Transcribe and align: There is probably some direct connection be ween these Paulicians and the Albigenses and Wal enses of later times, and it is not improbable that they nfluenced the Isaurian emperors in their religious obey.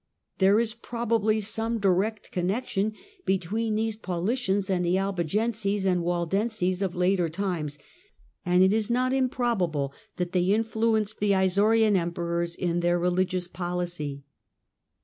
There 0.39 0.59
is 0.59 0.73
probably 0.73 1.39
some 1.41 1.77
direct 1.77 2.31
connection 2.31 2.93
be 3.23 3.39
ween 3.51 3.75
these 3.75 3.95
Paulicians 3.95 4.67
and 4.67 4.83
the 4.83 4.97
Albigenses 4.97 5.85
and 5.85 6.01
Wal 6.01 6.25
enses 6.27 6.81
of 6.81 6.95
later 6.95 7.29
times, 7.29 7.77
and 8.43 8.63
it 8.63 8.73
is 8.73 8.89
not 8.89 9.13
improbable 9.13 9.93
that 10.17 10.31
they 10.31 10.45
nfluenced 10.47 11.19
the 11.19 11.33
Isaurian 11.35 11.95
emperors 11.95 12.55
in 12.55 12.79
their 12.79 12.97
religious 12.97 13.47
obey. 13.55 14.23